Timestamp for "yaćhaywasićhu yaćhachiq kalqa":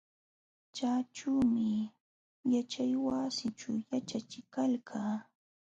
2.53-5.01